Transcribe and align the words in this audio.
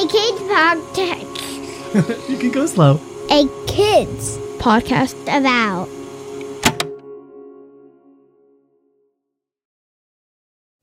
A 0.00 0.08
kids 0.08 0.40
podcast. 0.40 2.28
you 2.30 2.38
can 2.38 2.50
go 2.50 2.64
slow. 2.64 2.98
A 3.30 3.46
kids 3.66 4.38
podcast 4.56 5.14
about. 5.24 5.90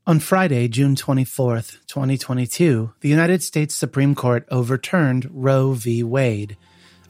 On 0.05 0.19
Friday, 0.19 0.67
June 0.67 0.93
24th, 0.93 1.79
2022, 1.87 2.93
the 2.99 3.09
United 3.09 3.41
States 3.41 3.73
Supreme 3.73 4.13
Court 4.13 4.45
overturned 4.51 5.27
Roe 5.31 5.73
v. 5.73 6.03
Wade, 6.03 6.55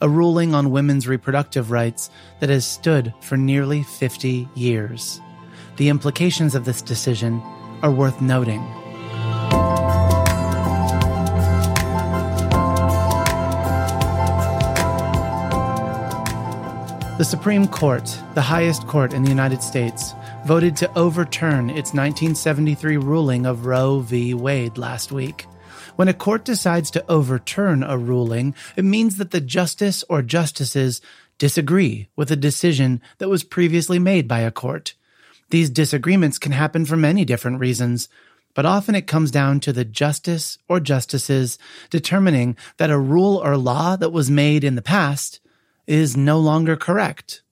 a 0.00 0.08
ruling 0.08 0.54
on 0.54 0.70
women's 0.70 1.06
reproductive 1.06 1.70
rights 1.70 2.08
that 2.40 2.48
has 2.48 2.64
stood 2.64 3.12
for 3.20 3.36
nearly 3.36 3.82
50 3.82 4.48
years. 4.54 5.20
The 5.76 5.90
implications 5.90 6.54
of 6.54 6.64
this 6.64 6.80
decision 6.80 7.42
are 7.82 7.90
worth 7.90 8.22
noting. 8.22 8.66
The 17.18 17.24
Supreme 17.24 17.66
Court, 17.66 18.16
the 18.34 18.42
highest 18.42 18.86
court 18.86 19.12
in 19.12 19.24
the 19.24 19.28
United 19.28 19.60
States, 19.60 20.14
voted 20.46 20.76
to 20.76 20.96
overturn 20.96 21.68
its 21.68 21.92
1973 21.92 22.96
ruling 22.96 23.44
of 23.44 23.66
Roe 23.66 23.98
v. 23.98 24.34
Wade 24.34 24.78
last 24.78 25.10
week. 25.10 25.46
When 25.96 26.06
a 26.06 26.14
court 26.14 26.44
decides 26.44 26.92
to 26.92 27.04
overturn 27.10 27.82
a 27.82 27.98
ruling, 27.98 28.54
it 28.76 28.84
means 28.84 29.16
that 29.16 29.32
the 29.32 29.40
justice 29.40 30.04
or 30.08 30.22
justices 30.22 31.00
disagree 31.38 32.06
with 32.14 32.30
a 32.30 32.36
decision 32.36 33.02
that 33.18 33.28
was 33.28 33.42
previously 33.42 33.98
made 33.98 34.28
by 34.28 34.38
a 34.38 34.52
court. 34.52 34.94
These 35.50 35.70
disagreements 35.70 36.38
can 36.38 36.52
happen 36.52 36.84
for 36.84 36.96
many 36.96 37.24
different 37.24 37.58
reasons, 37.58 38.08
but 38.54 38.64
often 38.64 38.94
it 38.94 39.08
comes 39.08 39.32
down 39.32 39.58
to 39.60 39.72
the 39.72 39.84
justice 39.84 40.56
or 40.68 40.78
justices 40.78 41.58
determining 41.90 42.56
that 42.76 42.90
a 42.90 42.98
rule 42.98 43.38
or 43.38 43.56
law 43.56 43.96
that 43.96 44.12
was 44.12 44.30
made 44.30 44.62
in 44.62 44.76
the 44.76 44.82
past 44.82 45.40
is 45.88 46.16
no 46.16 46.38
longer 46.38 46.76
correct. 46.76 47.42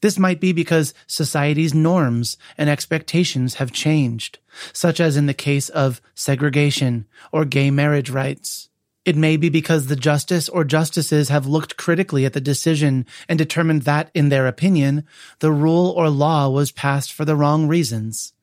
This 0.00 0.18
might 0.18 0.40
be 0.40 0.52
because 0.52 0.94
society's 1.08 1.74
norms 1.74 2.36
and 2.56 2.70
expectations 2.70 3.54
have 3.54 3.72
changed, 3.72 4.38
such 4.72 5.00
as 5.00 5.16
in 5.16 5.26
the 5.26 5.34
case 5.34 5.68
of 5.70 6.00
segregation 6.14 7.06
or 7.32 7.44
gay 7.44 7.72
marriage 7.72 8.10
rights. 8.10 8.68
It 9.04 9.16
may 9.16 9.36
be 9.36 9.48
because 9.48 9.86
the 9.86 9.96
justice 9.96 10.48
or 10.48 10.64
justices 10.64 11.30
have 11.30 11.46
looked 11.46 11.76
critically 11.76 12.26
at 12.26 12.34
the 12.34 12.40
decision 12.40 13.06
and 13.28 13.38
determined 13.38 13.82
that, 13.82 14.10
in 14.14 14.28
their 14.28 14.46
opinion, 14.46 15.04
the 15.40 15.50
rule 15.50 15.94
or 15.96 16.10
law 16.10 16.48
was 16.48 16.70
passed 16.70 17.12
for 17.12 17.24
the 17.24 17.34
wrong 17.34 17.66
reasons. 17.66 18.34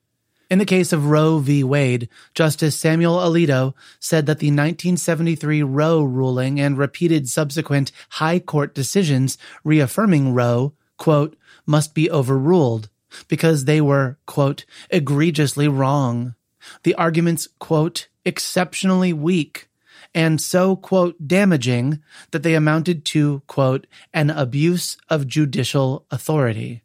In 0.50 0.60
the 0.60 0.66
case 0.66 0.94
of 0.94 1.08
Roe 1.08 1.40
v. 1.40 1.64
Wade, 1.64 2.08
Justice 2.34 2.76
Samuel 2.78 3.18
Alito 3.18 3.74
said 4.00 4.26
that 4.28 4.40
the 4.40 4.48
1973 4.48 5.64
Roe 5.64 6.04
ruling 6.04 6.60
and 6.60 6.78
repeated 6.78 7.28
subsequent 7.28 7.92
high 8.12 8.40
court 8.40 8.76
decisions 8.76 9.38
reaffirming 9.64 10.34
Roe, 10.34 10.74
quote, 10.98 11.36
must 11.66 11.96
be 11.96 12.12
overruled 12.12 12.90
because 13.28 13.66
they 13.66 13.82
were, 13.82 14.18
quote, 14.26 14.66
egregiously 14.92 15.68
wrong. 15.68 16.36
The 16.84 16.96
arguments, 16.96 17.48
quote, 17.60 18.08
exceptionally 18.24 19.14
weak 19.14 19.68
and 20.16 20.40
so, 20.40 20.78
quote, 20.78 21.28
damaging 21.28 22.02
that 22.32 22.42
they 22.42 22.56
amounted 22.56 23.04
to, 23.06 23.42
quote, 23.48 23.86
an 24.14 24.30
abuse 24.30 24.98
of 25.10 25.28
judicial 25.28 26.06
authority, 26.10 26.84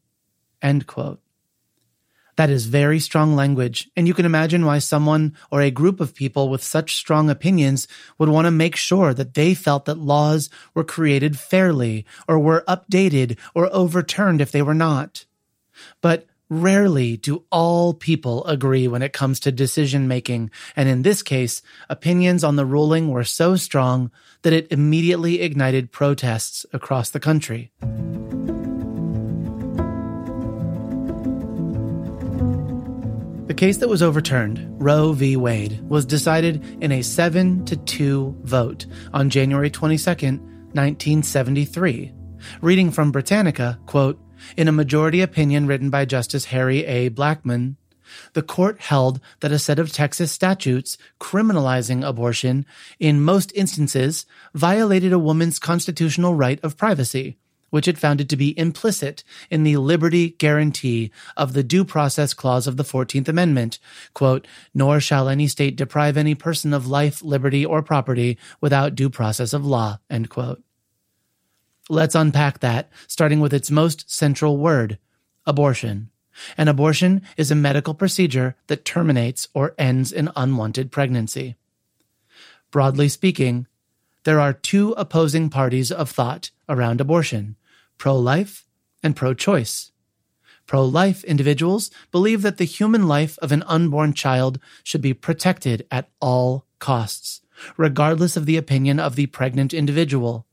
end 0.61 0.88
quote. 0.88 1.20
That 2.41 2.48
is 2.48 2.64
very 2.64 3.00
strong 3.00 3.36
language, 3.36 3.91
and 3.94 4.08
you 4.08 4.14
can 4.14 4.24
imagine 4.24 4.64
why 4.64 4.78
someone 4.78 5.36
or 5.50 5.60
a 5.60 5.70
group 5.70 6.00
of 6.00 6.14
people 6.14 6.48
with 6.48 6.64
such 6.64 6.97
strong 6.97 7.28
opinions 7.28 7.86
would 8.16 8.30
want 8.30 8.47
to 8.47 8.50
make 8.50 8.77
sure 8.77 9.12
that 9.12 9.34
they 9.34 9.52
felt 9.52 9.84
that 9.84 9.98
laws 9.98 10.48
were 10.72 10.82
created 10.82 11.38
fairly 11.38 12.06
or 12.27 12.38
were 12.38 12.64
updated 12.66 13.36
or 13.55 13.69
overturned 13.74 14.41
if 14.41 14.52
they 14.52 14.62
were 14.62 14.72
not. 14.72 15.26
But 16.00 16.28
rarely 16.48 17.19
do 17.19 17.44
all 17.53 17.92
people 17.92 18.47
agree 18.47 18.88
when 18.88 19.03
it 19.03 19.12
comes 19.12 19.38
to 19.41 19.53
decision 19.53 20.09
making, 20.09 20.50
and 20.75 20.88
in 20.88 21.03
this 21.03 21.22
case, 21.22 21.60
opinions 21.91 22.42
on 22.42 22.56
the 22.56 22.65
ruling 22.65 23.10
were 23.10 23.22
so 23.22 23.54
strong 23.54 24.10
that 24.41 24.54
it 24.54 24.72
immediately 24.72 25.42
ignited 25.42 25.92
protests 25.92 26.65
across 26.72 27.10
the 27.10 27.20
country. 27.20 27.70
The 33.50 33.55
case 33.55 33.78
that 33.78 33.88
was 33.88 34.00
overturned, 34.00 34.65
Roe 34.81 35.12
v. 35.12 35.37
Wade, 35.37 35.81
was 35.81 36.06
decided 36.06 36.65
in 36.81 36.93
a 36.93 37.03
7 37.03 37.65
to 37.65 37.77
2 37.77 38.37
vote 38.43 38.87
on 39.12 39.28
January 39.28 39.69
22, 39.69 40.09
1973. 40.09 42.12
Reading 42.62 42.93
from 42.93 43.10
Britannica, 43.10 43.81
quote, 43.87 44.21
in 44.56 44.69
a 44.69 44.72
majority 44.72 45.21
opinion 45.21 45.66
written 45.66 45.91
by 45.91 46.05
Justice 46.05 46.44
Harry 46.44 46.84
A. 46.84 47.10
Blackmun, 47.10 47.75
the 48.34 48.43
court 48.43 48.83
held 48.83 49.21
that 49.41 49.50
a 49.50 49.59
set 49.59 49.81
of 49.81 49.93
Texas 49.93 50.31
statutes 50.31 50.97
criminalizing 51.19 52.06
abortion 52.06 52.65
in 53.00 53.21
most 53.21 53.50
instances 53.56 54.27
violated 54.55 55.12
a 55.12 55.19
woman's 55.19 55.59
constitutional 55.59 56.37
right 56.37 56.60
of 56.62 56.77
privacy 56.77 57.37
which 57.70 57.88
it 57.88 57.98
found 57.98 58.20
it 58.20 58.28
to 58.28 58.36
be 58.36 58.58
implicit 58.58 59.25
in 59.48 59.62
the 59.62 59.76
liberty 59.76 60.31
guarantee 60.31 61.10
of 61.36 61.53
the 61.53 61.62
due 61.62 61.84
process 61.84 62.34
clause 62.34 62.66
of 62.66 62.76
the 62.76 62.84
14th 62.84 63.28
Amendment, 63.28 63.78
quote, 64.12 64.47
nor 64.75 65.00
shall 65.00 65.28
any 65.28 65.47
state 65.47 65.76
deprive 65.76 66.16
any 66.16 66.34
person 66.34 66.75
of 66.75 66.86
life, 66.86 67.22
liberty, 67.22 67.64
or 67.64 67.82
property 67.82 68.36
without 68.60 68.94
due 68.94 69.10
process 69.10 69.53
of 69.53 69.64
law, 69.64 69.98
end 70.10 70.28
quote. 70.28 70.62
Let's 71.88 72.14
unpack 72.14 72.60
that, 72.60 72.91
starting 73.09 73.41
with 73.41 73.53
its 73.53 73.70
most 73.70 74.10
central 74.10 74.59
word, 74.59 74.98
abortion. 75.47 76.10
An 76.56 76.69
abortion 76.69 77.22
is 77.36 77.50
a 77.50 77.56
medical 77.56 77.94
procedure 77.94 78.56
that 78.69 78.84
terminates 78.84 79.48
or 79.54 79.75
ends 79.76 80.12
an 80.12 80.30
unwanted 80.36 80.92
pregnancy. 80.92 81.56
Broadly 82.70 83.09
speaking, 83.09 83.66
there 84.25 84.38
are 84.38 84.53
two 84.53 84.92
opposing 84.92 85.50
parties 85.50 85.91
of 85.91 86.10
thought 86.10 86.50
around 86.69 87.00
abortion 87.00 87.56
pro 88.00 88.16
life 88.16 88.66
and 89.03 89.15
pro 89.15 89.34
choice. 89.34 89.93
Pro 90.66 90.83
life 90.83 91.22
individuals 91.25 91.91
believe 92.11 92.41
that 92.41 92.56
the 92.56 92.65
human 92.65 93.06
life 93.06 93.38
of 93.43 93.53
an 93.53 93.62
unborn 93.65 94.15
child 94.15 94.59
should 94.83 95.03
be 95.03 95.12
protected 95.12 95.87
at 95.91 96.09
all 96.19 96.65
costs, 96.78 97.43
regardless 97.77 98.39
of 98.39 98.47
the 98.47 98.56
opinion 98.56 98.99
of 98.99 99.16
the 99.16 99.27
pregnant 99.27 99.75
individual. 99.75 100.47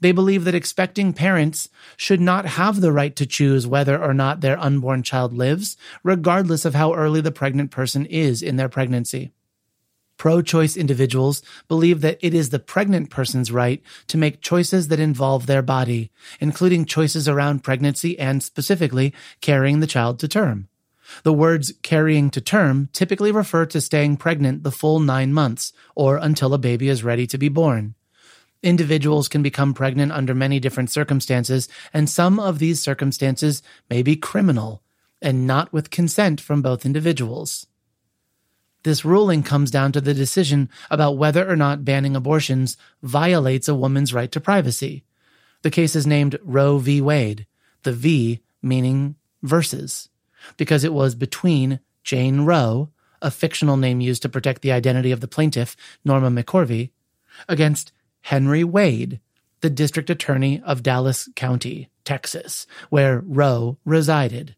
They 0.00 0.12
believe 0.12 0.44
that 0.44 0.54
expecting 0.54 1.12
parents 1.12 1.68
should 1.98 2.22
not 2.22 2.46
have 2.46 2.80
the 2.80 2.92
right 2.92 3.14
to 3.16 3.26
choose 3.26 3.66
whether 3.66 4.02
or 4.02 4.14
not 4.14 4.40
their 4.40 4.58
unborn 4.58 5.02
child 5.02 5.34
lives, 5.34 5.76
regardless 6.02 6.64
of 6.64 6.74
how 6.74 6.94
early 6.94 7.20
the 7.20 7.32
pregnant 7.32 7.70
person 7.70 8.06
is 8.06 8.42
in 8.42 8.56
their 8.56 8.70
pregnancy. 8.70 9.32
Pro 10.16 10.42
choice 10.42 10.76
individuals 10.76 11.42
believe 11.68 12.00
that 12.00 12.18
it 12.20 12.34
is 12.34 12.50
the 12.50 12.58
pregnant 12.58 13.10
person's 13.10 13.50
right 13.50 13.82
to 14.06 14.16
make 14.16 14.40
choices 14.40 14.88
that 14.88 15.00
involve 15.00 15.46
their 15.46 15.62
body, 15.62 16.10
including 16.40 16.84
choices 16.84 17.28
around 17.28 17.64
pregnancy 17.64 18.18
and 18.18 18.42
specifically 18.42 19.12
carrying 19.40 19.80
the 19.80 19.86
child 19.86 20.18
to 20.20 20.28
term. 20.28 20.68
The 21.22 21.32
words 21.32 21.72
carrying 21.82 22.30
to 22.30 22.40
term 22.40 22.88
typically 22.92 23.32
refer 23.32 23.66
to 23.66 23.80
staying 23.80 24.16
pregnant 24.16 24.62
the 24.62 24.70
full 24.72 25.00
nine 25.00 25.32
months 25.32 25.72
or 25.94 26.16
until 26.16 26.54
a 26.54 26.58
baby 26.58 26.88
is 26.88 27.04
ready 27.04 27.26
to 27.26 27.38
be 27.38 27.48
born. 27.48 27.94
Individuals 28.62 29.28
can 29.28 29.42
become 29.42 29.74
pregnant 29.74 30.10
under 30.12 30.34
many 30.34 30.58
different 30.58 30.90
circumstances, 30.90 31.68
and 31.92 32.08
some 32.08 32.40
of 32.40 32.58
these 32.58 32.80
circumstances 32.80 33.62
may 33.90 34.02
be 34.02 34.16
criminal 34.16 34.82
and 35.20 35.46
not 35.46 35.72
with 35.72 35.90
consent 35.90 36.40
from 36.40 36.62
both 36.62 36.86
individuals. 36.86 37.66
This 38.84 39.04
ruling 39.04 39.42
comes 39.42 39.70
down 39.70 39.92
to 39.92 40.00
the 40.00 40.14
decision 40.14 40.68
about 40.90 41.16
whether 41.16 41.50
or 41.50 41.56
not 41.56 41.84
banning 41.84 42.14
abortions 42.14 42.76
violates 43.02 43.66
a 43.66 43.74
woman's 43.74 44.14
right 44.14 44.30
to 44.30 44.40
privacy. 44.40 45.04
The 45.62 45.70
case 45.70 45.96
is 45.96 46.06
named 46.06 46.38
Roe 46.42 46.78
v. 46.78 47.00
Wade, 47.00 47.46
the 47.82 47.92
V 47.92 48.40
meaning 48.62 49.16
versus, 49.42 50.10
because 50.58 50.84
it 50.84 50.92
was 50.92 51.14
between 51.14 51.80
Jane 52.02 52.42
Roe, 52.42 52.90
a 53.22 53.30
fictional 53.30 53.78
name 53.78 54.02
used 54.02 54.20
to 54.22 54.28
protect 54.28 54.60
the 54.60 54.72
identity 54.72 55.10
of 55.10 55.20
the 55.20 55.28
plaintiff, 55.28 55.76
Norma 56.04 56.30
McCorvey, 56.30 56.90
against 57.48 57.90
Henry 58.20 58.64
Wade, 58.64 59.20
the 59.62 59.70
district 59.70 60.10
attorney 60.10 60.62
of 60.62 60.82
Dallas 60.82 61.28
County, 61.34 61.88
Texas, 62.04 62.66
where 62.90 63.22
Roe 63.26 63.78
resided. 63.86 64.56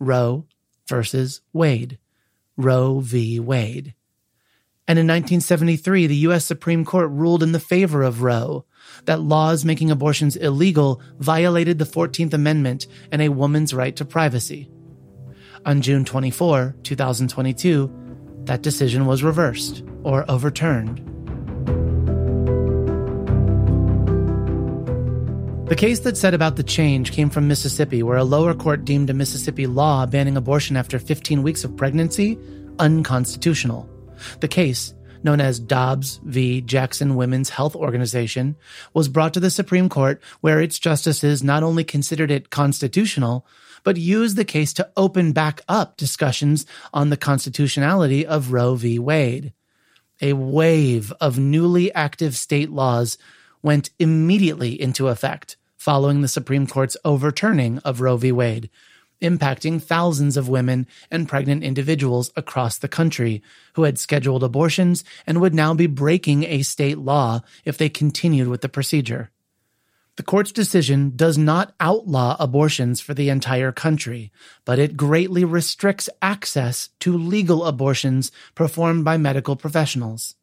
Roe 0.00 0.46
versus 0.88 1.42
Wade. 1.52 1.98
Roe 2.56 3.00
v. 3.00 3.40
Wade. 3.40 3.94
And 4.88 4.98
in 4.98 5.06
1973, 5.06 6.06
the 6.06 6.16
U.S. 6.16 6.44
Supreme 6.44 6.84
Court 6.84 7.10
ruled 7.10 7.42
in 7.42 7.52
the 7.52 7.60
favor 7.60 8.02
of 8.02 8.22
Roe 8.22 8.64
that 9.04 9.20
laws 9.20 9.64
making 9.64 9.90
abortions 9.90 10.36
illegal 10.36 11.00
violated 11.18 11.78
the 11.78 11.84
14th 11.84 12.34
Amendment 12.34 12.86
and 13.10 13.22
a 13.22 13.28
woman's 13.28 13.72
right 13.72 13.94
to 13.96 14.04
privacy. 14.04 14.68
On 15.64 15.80
June 15.80 16.04
24, 16.04 16.76
2022, 16.82 17.92
that 18.44 18.62
decision 18.62 19.06
was 19.06 19.22
reversed 19.22 19.84
or 20.02 20.28
overturned. 20.28 21.11
The 25.72 25.76
case 25.76 26.00
that 26.00 26.18
said 26.18 26.34
about 26.34 26.56
the 26.56 26.62
change 26.62 27.12
came 27.12 27.30
from 27.30 27.48
Mississippi, 27.48 28.02
where 28.02 28.18
a 28.18 28.24
lower 28.24 28.52
court 28.52 28.84
deemed 28.84 29.08
a 29.08 29.14
Mississippi 29.14 29.66
law 29.66 30.04
banning 30.04 30.36
abortion 30.36 30.76
after 30.76 30.98
15 30.98 31.42
weeks 31.42 31.64
of 31.64 31.78
pregnancy 31.78 32.38
unconstitutional. 32.78 33.88
The 34.40 34.48
case, 34.48 34.92
known 35.22 35.40
as 35.40 35.58
Dobbs 35.58 36.20
v. 36.24 36.60
Jackson 36.60 37.16
Women's 37.16 37.48
Health 37.48 37.74
Organization, 37.74 38.54
was 38.92 39.08
brought 39.08 39.32
to 39.32 39.40
the 39.40 39.48
Supreme 39.48 39.88
Court, 39.88 40.20
where 40.42 40.60
its 40.60 40.78
justices 40.78 41.42
not 41.42 41.62
only 41.62 41.84
considered 41.84 42.30
it 42.30 42.50
constitutional, 42.50 43.46
but 43.82 43.96
used 43.96 44.36
the 44.36 44.44
case 44.44 44.74
to 44.74 44.90
open 44.94 45.32
back 45.32 45.62
up 45.70 45.96
discussions 45.96 46.66
on 46.92 47.08
the 47.08 47.16
constitutionality 47.16 48.26
of 48.26 48.52
Roe 48.52 48.74
v. 48.74 48.98
Wade. 48.98 49.54
A 50.20 50.34
wave 50.34 51.14
of 51.18 51.38
newly 51.38 51.90
active 51.94 52.36
state 52.36 52.68
laws 52.68 53.16
went 53.62 53.88
immediately 53.98 54.78
into 54.78 55.08
effect 55.08 55.56
following 55.82 56.20
the 56.20 56.28
Supreme 56.28 56.64
Court's 56.64 56.96
overturning 57.04 57.78
of 57.78 58.00
Roe 58.00 58.16
v. 58.16 58.30
Wade, 58.30 58.70
impacting 59.20 59.82
thousands 59.82 60.36
of 60.36 60.48
women 60.48 60.86
and 61.10 61.28
pregnant 61.28 61.64
individuals 61.64 62.30
across 62.36 62.78
the 62.78 62.86
country 62.86 63.42
who 63.72 63.82
had 63.82 63.98
scheduled 63.98 64.44
abortions 64.44 65.02
and 65.26 65.40
would 65.40 65.52
now 65.52 65.74
be 65.74 65.88
breaking 65.88 66.44
a 66.44 66.62
state 66.62 66.98
law 66.98 67.40
if 67.64 67.76
they 67.76 67.88
continued 67.88 68.46
with 68.46 68.60
the 68.60 68.68
procedure. 68.68 69.30
The 70.14 70.22
court's 70.22 70.52
decision 70.52 71.14
does 71.16 71.36
not 71.36 71.74
outlaw 71.80 72.36
abortions 72.38 73.00
for 73.00 73.12
the 73.12 73.28
entire 73.28 73.72
country, 73.72 74.30
but 74.64 74.78
it 74.78 74.96
greatly 74.96 75.44
restricts 75.44 76.08
access 76.22 76.90
to 77.00 77.18
legal 77.18 77.64
abortions 77.64 78.30
performed 78.54 79.04
by 79.04 79.16
medical 79.16 79.56
professionals. 79.56 80.36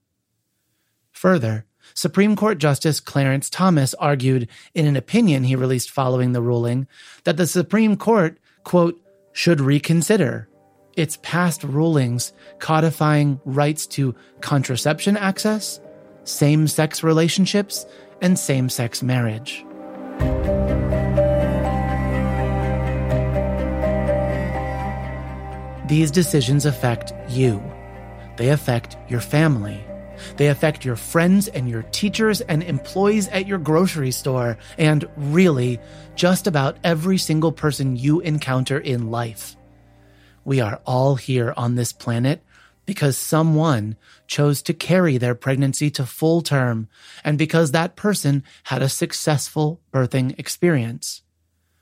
Further, 1.13 1.65
Supreme 1.93 2.35
Court 2.35 2.57
Justice 2.57 2.99
Clarence 2.99 3.49
Thomas 3.49 3.93
argued 3.95 4.47
in 4.73 4.85
an 4.85 4.95
opinion 4.95 5.43
he 5.43 5.55
released 5.55 5.91
following 5.91 6.31
the 6.31 6.41
ruling 6.41 6.87
that 7.23 7.37
the 7.37 7.47
Supreme 7.47 7.97
Court, 7.97 8.37
quote, 8.63 8.99
should 9.33 9.61
reconsider 9.61 10.47
its 10.95 11.17
past 11.21 11.63
rulings 11.63 12.33
codifying 12.59 13.39
rights 13.45 13.87
to 13.87 14.13
contraception 14.41 15.15
access, 15.15 15.79
same 16.23 16.67
sex 16.67 17.03
relationships, 17.03 17.85
and 18.21 18.37
same 18.37 18.69
sex 18.69 19.01
marriage. 19.01 19.65
These 25.87 26.11
decisions 26.11 26.65
affect 26.65 27.13
you. 27.29 27.63
They 28.37 28.49
affect 28.49 28.95
your 29.07 29.21
family. 29.21 29.88
They 30.37 30.47
affect 30.47 30.85
your 30.85 30.95
friends 30.95 31.47
and 31.47 31.69
your 31.69 31.83
teachers 31.83 32.41
and 32.41 32.63
employees 32.63 33.27
at 33.29 33.47
your 33.47 33.57
grocery 33.57 34.11
store, 34.11 34.57
and 34.77 35.07
really, 35.15 35.79
just 36.15 36.47
about 36.47 36.77
every 36.83 37.17
single 37.17 37.51
person 37.51 37.95
you 37.95 38.19
encounter 38.19 38.79
in 38.79 39.11
life. 39.11 39.55
We 40.45 40.61
are 40.61 40.81
all 40.85 41.15
here 41.15 41.53
on 41.55 41.75
this 41.75 41.93
planet 41.93 42.41
because 42.85 43.17
someone 43.17 43.95
chose 44.25 44.63
to 44.63 44.73
carry 44.73 45.19
their 45.19 45.35
pregnancy 45.35 45.91
to 45.91 46.05
full 46.05 46.41
term 46.41 46.87
and 47.23 47.37
because 47.37 47.71
that 47.71 47.95
person 47.95 48.43
had 48.63 48.81
a 48.81 48.89
successful 48.89 49.79
birthing 49.93 50.33
experience. 50.39 51.21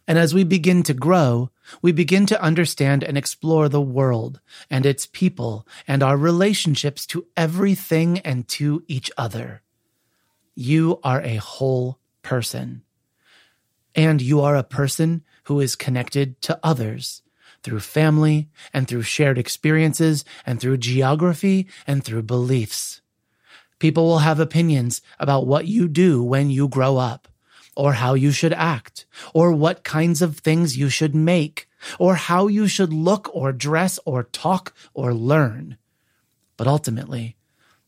And 0.06 0.18
as 0.18 0.34
we 0.34 0.44
begin 0.44 0.84
to 0.84 0.94
grow, 0.94 1.50
we 1.82 1.92
begin 1.92 2.26
to 2.28 2.42
understand 2.42 3.04
and 3.04 3.18
explore 3.18 3.70
the 3.70 3.82
world 3.82 4.40
and 4.70 4.86
its 4.86 5.06
people 5.06 5.68
and 5.88 6.02
our 6.02 6.18
relationships 6.18 7.06
to 7.08 7.28
everything 7.36 8.20
and 8.20 8.48
to 8.50 8.84
each 8.88 9.12
other. 9.18 9.62
You 10.56 11.00
are 11.04 11.22
a 11.22 11.36
whole 11.36 12.00
person. 12.22 12.84
And 13.96 14.22
you 14.22 14.42
are 14.42 14.56
a 14.56 14.64
person 14.64 15.24
who 15.46 15.60
is 15.60 15.76
connected 15.76 16.42
to 16.42 16.60
others 16.64 17.22
through 17.64 17.80
family 17.80 18.50
and 18.74 18.88
through 18.88 19.02
shared 19.02 19.38
experiences 19.38 20.24
and 20.46 20.60
through 20.60 20.78
geography 20.78 21.68
and 21.86 22.04
through 22.04 22.24
beliefs. 22.24 23.02
People 23.80 24.06
will 24.06 24.20
have 24.20 24.40
opinions 24.40 25.02
about 25.20 25.48
what 25.48 25.68
you 25.68 25.88
do 25.88 26.24
when 26.24 26.50
you 26.50 26.68
grow 26.68 26.98
up 26.98 27.28
or 27.78 27.94
how 27.94 28.16
you 28.16 28.32
should 28.32 28.54
act, 28.54 29.06
or 29.36 29.52
what 29.52 29.84
kinds 29.84 30.24
of 30.24 30.40
things 30.40 30.76
you 30.76 30.90
should 30.90 31.14
make, 31.14 31.70
or 32.00 32.16
how 32.16 32.48
you 32.48 32.68
should 32.68 32.92
look 32.92 33.30
or 33.36 33.54
dress 33.54 34.00
or 34.04 34.24
talk 34.24 34.74
or 34.96 35.14
learn. 35.14 35.78
But 36.58 36.66
ultimately, 36.66 37.36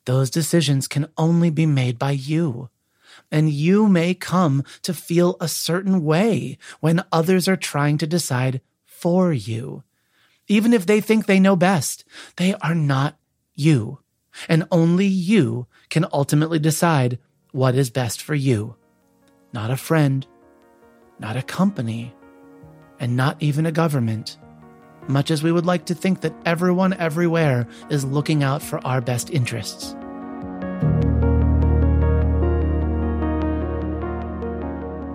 those 0.06 0.30
decisions 0.30 0.88
can 0.88 1.10
only 1.18 1.50
be 1.50 1.66
made 1.66 1.98
by 1.98 2.12
you. 2.12 2.70
And 3.32 3.50
you 3.50 3.88
may 3.88 4.14
come 4.14 4.64
to 4.84 4.94
feel 4.94 5.36
a 5.42 5.48
certain 5.48 6.04
way 6.04 6.60
when 6.80 7.04
others 7.12 7.48
are 7.48 7.58
trying 7.58 7.98
to 7.98 8.08
decide 8.08 8.62
for 8.86 9.34
you. 9.34 9.84
Even 10.48 10.72
if 10.72 10.86
they 10.86 11.02
think 11.02 11.26
they 11.26 11.40
know 11.40 11.56
best, 11.56 12.06
they 12.38 12.54
are 12.62 12.76
not 12.76 13.18
you. 13.56 14.00
And 14.48 14.68
only 14.72 15.08
you 15.08 15.66
can 15.90 16.06
ultimately 16.14 16.60
decide 16.60 17.18
what 17.52 17.74
is 17.74 17.90
best 17.90 18.22
for 18.22 18.36
you 18.36 18.76
not 19.54 19.72
a 19.72 19.78
friend, 19.78 20.26
not 21.20 21.38
a 21.38 21.42
company, 21.42 22.14
and 23.00 23.16
not 23.16 23.38
even 23.40 23.66
a 23.66 23.72
government, 23.72 24.38
much 25.08 25.32
as 25.32 25.42
we 25.42 25.52
would 25.52 25.66
like 25.66 25.86
to 25.86 25.96
think 25.96 26.22
that 26.22 26.36
everyone 26.46 26.94
everywhere 26.94 27.68
is 27.90 28.06
looking 28.06 28.44
out 28.44 28.62
for 28.62 28.86
our 28.86 29.02
best 29.02 29.30
interests. 29.30 29.96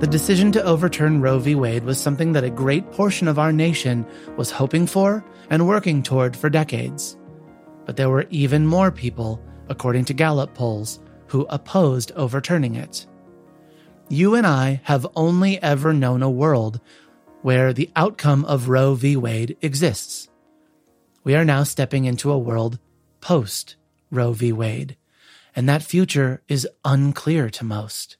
The 0.00 0.10
decision 0.10 0.52
to 0.52 0.64
overturn 0.64 1.22
Roe 1.22 1.38
v. 1.38 1.54
Wade 1.54 1.84
was 1.84 1.98
something 1.98 2.32
that 2.32 2.44
a 2.44 2.50
great 2.50 2.90
portion 2.92 3.28
of 3.28 3.38
our 3.38 3.52
nation 3.52 4.04
was 4.36 4.50
hoping 4.50 4.86
for 4.86 5.24
and 5.48 5.66
working 5.66 6.02
toward 6.02 6.36
for 6.36 6.50
decades. 6.50 7.16
But 7.86 7.96
there 7.96 8.10
were 8.10 8.26
even 8.28 8.66
more 8.66 8.90
people, 8.90 9.42
according 9.68 10.04
to 10.06 10.14
Gallup 10.14 10.52
polls, 10.52 11.00
who 11.28 11.46
opposed 11.48 12.12
overturning 12.16 12.74
it. 12.74 13.06
You 14.10 14.34
and 14.34 14.46
I 14.46 14.82
have 14.84 15.06
only 15.16 15.60
ever 15.62 15.94
known 15.94 16.22
a 16.22 16.30
world 16.30 16.78
where 17.40 17.72
the 17.72 17.90
outcome 17.96 18.44
of 18.44 18.68
Roe 18.68 18.94
v. 18.94 19.16
Wade 19.16 19.56
exists. 19.62 20.28
We 21.24 21.34
are 21.34 21.44
now 21.44 21.62
stepping 21.62 22.04
into 22.04 22.30
a 22.30 22.38
world 22.38 22.78
post 23.22 23.76
Roe 24.10 24.32
v. 24.32 24.52
Wade, 24.52 24.96
and 25.56 25.66
that 25.68 25.82
future 25.82 26.42
is 26.48 26.68
unclear 26.84 27.48
to 27.50 27.64
most. 27.64 28.18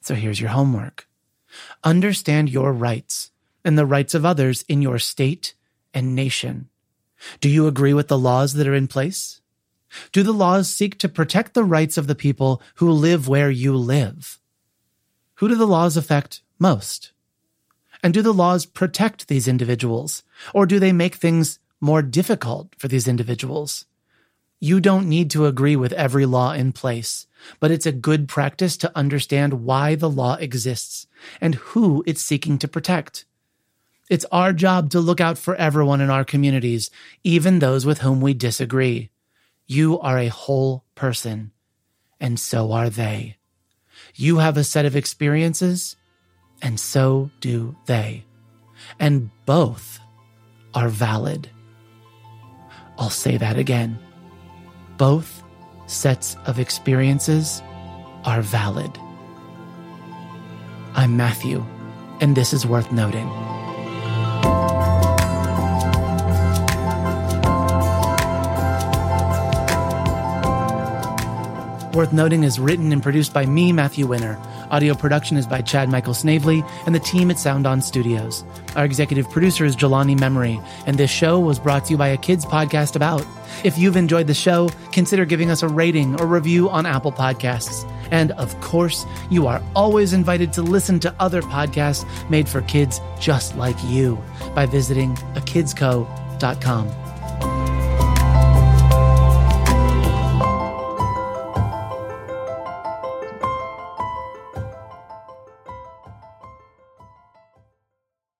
So 0.00 0.16
here's 0.16 0.40
your 0.40 0.50
homework. 0.50 1.06
Understand 1.84 2.50
your 2.50 2.72
rights 2.72 3.30
and 3.64 3.78
the 3.78 3.86
rights 3.86 4.14
of 4.14 4.24
others 4.24 4.64
in 4.68 4.82
your 4.82 4.98
state 4.98 5.54
and 5.94 6.16
nation. 6.16 6.68
Do 7.40 7.48
you 7.48 7.68
agree 7.68 7.94
with 7.94 8.08
the 8.08 8.18
laws 8.18 8.54
that 8.54 8.66
are 8.66 8.74
in 8.74 8.88
place? 8.88 9.40
Do 10.10 10.24
the 10.24 10.32
laws 10.32 10.68
seek 10.68 10.98
to 10.98 11.08
protect 11.08 11.54
the 11.54 11.64
rights 11.64 11.96
of 11.96 12.08
the 12.08 12.14
people 12.16 12.60
who 12.76 12.90
live 12.90 13.28
where 13.28 13.50
you 13.50 13.76
live? 13.76 14.40
Who 15.40 15.48
do 15.48 15.54
the 15.54 15.66
laws 15.66 15.96
affect 15.96 16.42
most? 16.58 17.12
And 18.02 18.12
do 18.12 18.20
the 18.20 18.34
laws 18.34 18.66
protect 18.66 19.28
these 19.28 19.48
individuals, 19.48 20.22
or 20.52 20.66
do 20.66 20.78
they 20.78 20.92
make 20.92 21.14
things 21.14 21.58
more 21.80 22.02
difficult 22.02 22.74
for 22.76 22.88
these 22.88 23.08
individuals? 23.08 23.86
You 24.60 24.80
don't 24.80 25.08
need 25.08 25.30
to 25.30 25.46
agree 25.46 25.76
with 25.76 25.94
every 25.94 26.26
law 26.26 26.52
in 26.52 26.72
place, 26.72 27.26
but 27.58 27.70
it's 27.70 27.86
a 27.86 27.90
good 27.90 28.28
practice 28.28 28.76
to 28.76 28.92
understand 28.94 29.64
why 29.64 29.94
the 29.94 30.10
law 30.10 30.34
exists 30.34 31.06
and 31.40 31.54
who 31.54 32.04
it's 32.06 32.20
seeking 32.20 32.58
to 32.58 32.68
protect. 32.68 33.24
It's 34.10 34.26
our 34.30 34.52
job 34.52 34.90
to 34.90 35.00
look 35.00 35.22
out 35.22 35.38
for 35.38 35.56
everyone 35.56 36.02
in 36.02 36.10
our 36.10 36.24
communities, 36.24 36.90
even 37.24 37.60
those 37.60 37.86
with 37.86 38.00
whom 38.00 38.20
we 38.20 38.34
disagree. 38.34 39.08
You 39.66 39.98
are 40.00 40.18
a 40.18 40.28
whole 40.28 40.84
person, 40.94 41.52
and 42.20 42.38
so 42.38 42.72
are 42.72 42.90
they. 42.90 43.38
You 44.14 44.38
have 44.38 44.56
a 44.56 44.64
set 44.64 44.86
of 44.86 44.96
experiences, 44.96 45.96
and 46.62 46.78
so 46.78 47.30
do 47.40 47.76
they. 47.86 48.24
And 48.98 49.30
both 49.46 50.00
are 50.74 50.88
valid. 50.88 51.48
I'll 52.98 53.10
say 53.10 53.36
that 53.36 53.58
again. 53.58 53.98
Both 54.96 55.42
sets 55.86 56.36
of 56.46 56.58
experiences 56.58 57.62
are 58.24 58.42
valid. 58.42 58.90
I'm 60.94 61.16
Matthew, 61.16 61.64
and 62.20 62.36
this 62.36 62.52
is 62.52 62.66
worth 62.66 62.92
noting. 62.92 63.49
Worth 71.94 72.12
Noting 72.12 72.44
is 72.44 72.60
written 72.60 72.92
and 72.92 73.02
produced 73.02 73.34
by 73.34 73.46
me, 73.46 73.72
Matthew 73.72 74.06
Winner. 74.06 74.38
Audio 74.70 74.94
production 74.94 75.36
is 75.36 75.44
by 75.44 75.60
Chad 75.60 75.88
Michael 75.88 76.14
Snavely 76.14 76.62
and 76.86 76.94
the 76.94 77.00
team 77.00 77.32
at 77.32 77.38
Sound 77.38 77.66
On 77.66 77.82
Studios. 77.82 78.44
Our 78.76 78.84
executive 78.84 79.28
producer 79.28 79.64
is 79.64 79.74
Jelani 79.74 80.18
Memory, 80.18 80.60
and 80.86 80.96
this 80.96 81.10
show 81.10 81.40
was 81.40 81.58
brought 81.58 81.86
to 81.86 81.90
you 81.92 81.96
by 81.96 82.08
a 82.08 82.16
kids 82.16 82.46
podcast 82.46 82.94
about. 82.94 83.26
If 83.64 83.76
you've 83.76 83.96
enjoyed 83.96 84.28
the 84.28 84.34
show, 84.34 84.70
consider 84.92 85.24
giving 85.24 85.50
us 85.50 85.64
a 85.64 85.68
rating 85.68 86.20
or 86.20 86.26
review 86.26 86.70
on 86.70 86.86
Apple 86.86 87.10
Podcasts. 87.10 87.90
And 88.12 88.30
of 88.32 88.58
course, 88.60 89.04
you 89.28 89.48
are 89.48 89.60
always 89.74 90.12
invited 90.12 90.52
to 90.52 90.62
listen 90.62 91.00
to 91.00 91.14
other 91.18 91.42
podcasts 91.42 92.06
made 92.30 92.48
for 92.48 92.62
kids 92.62 93.00
just 93.18 93.56
like 93.56 93.76
you 93.84 94.16
by 94.54 94.64
visiting 94.66 95.16
akidsco.com. 95.34 97.09